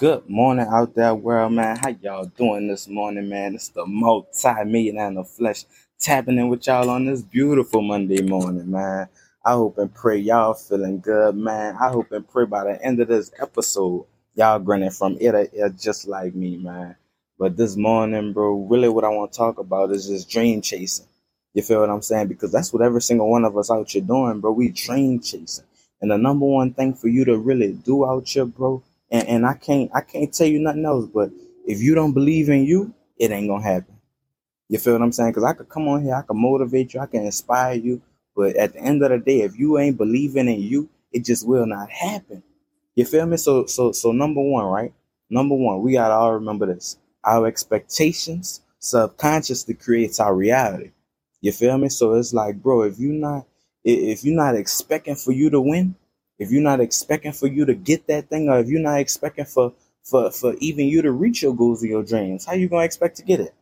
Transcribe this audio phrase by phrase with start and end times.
[0.00, 1.76] Good morning out there, world, man.
[1.76, 3.54] How y'all doing this morning, man?
[3.54, 5.66] It's the multi-millionaire in the flesh
[5.98, 9.08] tapping in with y'all on this beautiful Monday morning, man.
[9.44, 11.76] I hope and pray y'all feeling good, man.
[11.78, 15.54] I hope and pray by the end of this episode, y'all grinning from ear to
[15.54, 16.96] ear just like me, man.
[17.38, 21.08] But this morning, bro, really what I want to talk about is just dream chasing.
[21.52, 22.28] You feel what I'm saying?
[22.28, 24.52] Because that's what every single one of us out here doing, bro.
[24.52, 25.66] We dream chasing.
[26.00, 29.46] And the number one thing for you to really do out here, bro, and, and
[29.46, 31.30] I can't I can't tell you nothing else, but
[31.66, 33.96] if you don't believe in you, it ain't gonna happen.
[34.68, 35.30] You feel what I'm saying?
[35.32, 38.02] Because I could come on here, I could motivate you, I can inspire you,
[38.36, 41.46] but at the end of the day, if you ain't believing in you, it just
[41.46, 42.42] will not happen.
[42.96, 43.36] You feel me?
[43.36, 44.92] So so so number one, right?
[45.30, 46.98] Number one, we gotta all remember this.
[47.24, 50.92] Our expectations subconsciously creates our reality.
[51.40, 51.88] You feel me?
[51.88, 53.46] So it's like, bro, if you not
[53.84, 55.96] if you're not expecting for you to win,
[56.40, 59.46] if you're not expecting for you to get that thing, or if you're not expecting
[59.46, 59.74] for
[60.04, 63.18] for for even you to reach your goals and your dreams, how you gonna expect
[63.18, 63.54] to get it?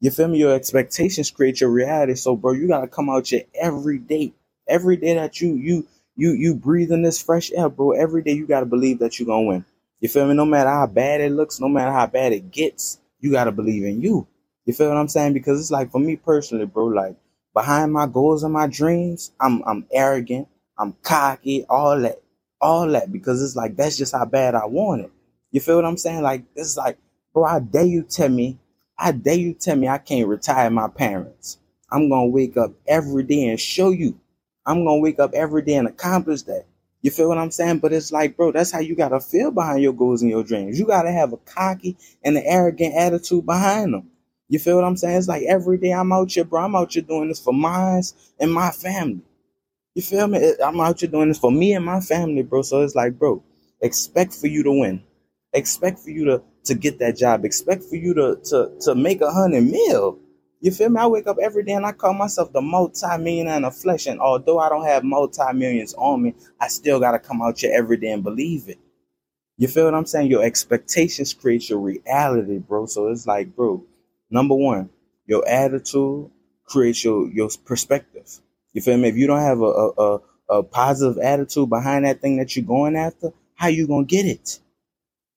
[0.00, 0.38] You feel me?
[0.38, 2.14] Your expectations create your reality.
[2.14, 4.34] So, bro, you gotta come out your every day,
[4.68, 5.86] every day that you you
[6.16, 7.92] you you breathe in this fresh air, bro.
[7.92, 9.64] Every day you gotta believe that you're gonna win.
[10.00, 10.34] You feel me?
[10.34, 13.84] No matter how bad it looks, no matter how bad it gets, you gotta believe
[13.84, 14.26] in you.
[14.66, 15.32] You feel what I'm saying?
[15.34, 17.16] Because it's like for me personally, bro, like
[17.54, 20.48] behind my goals and my dreams, I'm I'm arrogant.
[20.78, 22.22] I'm cocky, all that,
[22.60, 25.12] all that, because it's like that's just how bad I want it.
[25.52, 26.22] You feel what I'm saying?
[26.22, 26.98] Like it's like,
[27.34, 28.58] bro, I dare you tell me,
[28.98, 31.58] I dare you tell me I can't retire my parents.
[31.90, 34.18] I'm gonna wake up every day and show you.
[34.66, 36.66] I'm gonna wake up every day and accomplish that.
[37.02, 37.78] You feel what I'm saying?
[37.78, 40.78] But it's like, bro, that's how you gotta feel behind your goals and your dreams.
[40.78, 44.10] You gotta have a cocky and an arrogant attitude behind them.
[44.48, 45.16] You feel what I'm saying?
[45.18, 46.62] It's like every day I'm out here, bro.
[46.64, 48.02] I'm out here doing this for mine
[48.40, 49.22] and my family.
[49.96, 50.52] You feel me?
[50.62, 52.60] I'm out here doing this for me and my family, bro.
[52.60, 53.42] So it's like, bro,
[53.80, 55.02] expect for you to win.
[55.54, 57.46] Expect for you to to get that job.
[57.46, 60.18] Expect for you to to to make a hundred mil.
[60.60, 61.00] You feel me?
[61.00, 64.04] I wake up every day and I call myself the multi-millionaire in the flesh.
[64.06, 67.96] And although I don't have multi-millions on me, I still gotta come out here every
[67.96, 68.78] day and believe it.
[69.56, 70.30] You feel what I'm saying?
[70.30, 72.84] Your expectations create your reality, bro.
[72.84, 73.82] So it's like, bro,
[74.28, 74.90] number one,
[75.26, 76.30] your attitude
[76.66, 78.42] creates your your perspective.
[78.76, 79.08] You feel me?
[79.08, 80.20] If you don't have a, a,
[80.50, 84.60] a, positive attitude behind that thing that you're going after, how you gonna get it?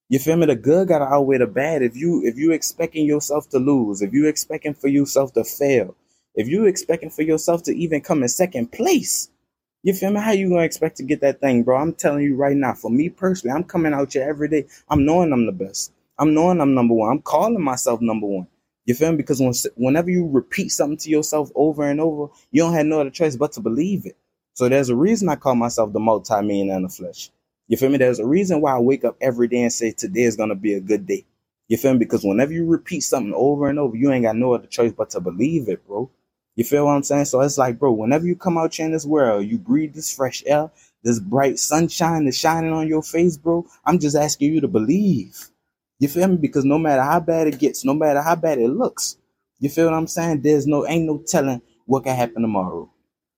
[0.09, 0.45] You feel me?
[0.45, 1.81] The good gotta outweigh the bad.
[1.81, 5.95] If you if you expecting yourself to lose, if you expecting for yourself to fail,
[6.35, 9.29] if you expecting for yourself to even come in second place,
[9.83, 10.19] you feel me?
[10.19, 11.77] How you gonna expect to get that thing, bro?
[11.77, 12.73] I'm telling you right now.
[12.73, 14.65] For me personally, I'm coming out here every day.
[14.89, 15.93] I'm knowing I'm the best.
[16.17, 17.09] I'm knowing I'm number one.
[17.09, 18.47] I'm calling myself number one.
[18.89, 19.17] You feel me?
[19.17, 22.99] Because when, whenever you repeat something to yourself over and over, you don't have no
[23.01, 24.17] other choice but to believe it.
[24.55, 27.29] So there's a reason I call myself the multi-millionaire in the flesh.
[27.67, 27.99] You feel me?
[27.99, 30.73] There's a reason why I wake up every day and say today is gonna be
[30.73, 31.23] a good day.
[31.67, 31.99] You feel me?
[31.99, 35.11] Because whenever you repeat something over and over, you ain't got no other choice but
[35.11, 36.09] to believe it, bro.
[36.55, 37.25] You feel what I'm saying?
[37.25, 40.11] So it's like, bro, whenever you come out here in this world, you breathe this
[40.11, 40.71] fresh air,
[41.03, 43.67] this bright sunshine is shining on your face, bro.
[43.85, 45.51] I'm just asking you to believe.
[45.99, 46.37] You feel me?
[46.37, 49.17] Because no matter how bad it gets, no matter how bad it looks,
[49.59, 50.41] you feel what I'm saying?
[50.41, 52.89] There's no ain't no telling what can happen tomorrow.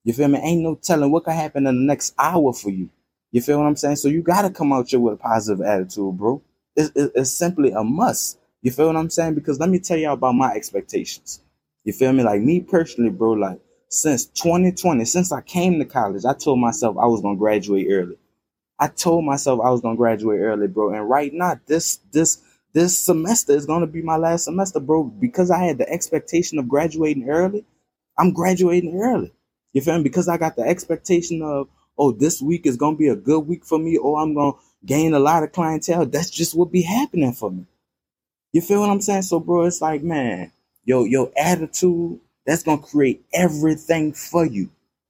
[0.04, 0.40] You feel me?
[0.40, 2.90] Ain't no telling what can happen in the next hour for you.
[3.32, 3.98] You feel what I'm saying?
[3.98, 6.42] So you gotta come out here with a positive attitude, bro.
[6.76, 8.40] It's, it's simply a must.
[8.62, 9.36] You feel what I'm saying?
[9.36, 11.42] Because let me tell y'all about my expectations.
[11.84, 12.24] You feel me?
[12.24, 13.32] Like me personally, bro.
[13.32, 13.60] Like
[13.90, 18.18] since 2020, since I came to college, I told myself I was gonna graduate early.
[18.80, 20.94] I told myself I was gonna graduate early, bro.
[20.94, 22.42] And right now, this this
[22.74, 26.58] this semester is going to be my last semester, bro, because I had the expectation
[26.58, 27.66] of graduating early.
[28.18, 29.34] I'm graduating early.
[29.74, 30.04] You feel me?
[30.04, 33.42] Because I got the expectation of, oh, this week is going to be a good
[33.42, 36.06] week for me, or I'm going to gain a lot of clientele.
[36.06, 37.66] That's just what be happening for me.
[38.54, 39.24] You feel what I'm saying?
[39.24, 40.52] So, bro, it's like, man,
[40.84, 44.70] yo, your attitude, that's going to create everything for you.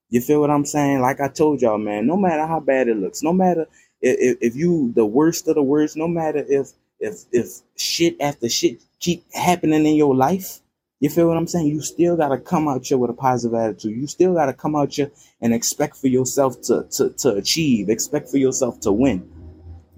[0.09, 0.99] You feel what I'm saying?
[1.01, 3.65] Like I told y'all, man, no matter how bad it looks, no matter
[4.01, 8.49] if, if you the worst of the worst, no matter if if if shit after
[8.49, 10.61] shit keep happening in your life,
[11.01, 11.67] you feel what I'm saying?
[11.67, 13.97] You still gotta come out here with a positive attitude.
[13.97, 15.11] You still gotta come out here
[15.41, 19.29] and expect for yourself to to to achieve, expect for yourself to win.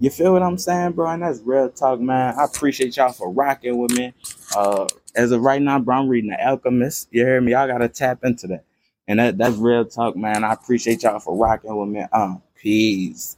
[0.00, 1.08] You feel what I'm saying, bro?
[1.10, 2.34] And that's real talk, man.
[2.38, 4.12] I appreciate y'all for rocking with me.
[4.56, 7.08] Uh, as of right now, bro, I'm reading The Alchemist.
[7.12, 7.52] You hear me?
[7.52, 8.64] Y'all gotta tap into that.
[9.08, 10.44] And that, that's real talk, man.
[10.44, 12.04] I appreciate y'all for rocking with me.
[12.12, 13.36] Um, peace.